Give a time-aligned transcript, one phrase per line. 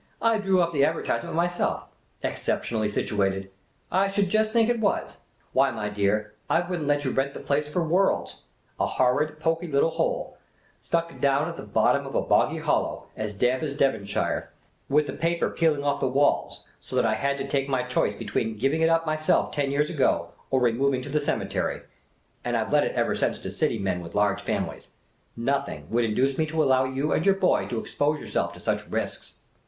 [0.23, 1.83] "I drew up the advertisement myself.
[2.23, 3.51] Exceptionally situated!
[3.91, 5.19] I should just think it was!
[5.53, 8.41] Why, my dear, I would n't let you rent the place for worlds;
[8.79, 10.39] a horrid, poky little hole,
[10.81, 14.49] stuck down in the bottom of a boggy hollow, as damp as Devonshire,
[14.89, 17.37] with the paper 122 Miss Cayley's Adventures peeling off the walls, so that I had
[17.37, 21.09] to take my choice between giving it up myself ten years ago or removing to
[21.09, 21.83] the ceme tery;
[22.43, 24.89] and I 've let it ever since to City men with large fami lies.
[25.37, 28.87] Nothing would induce me to allow you and your boy to expose yourself to such
[28.87, 29.33] risks."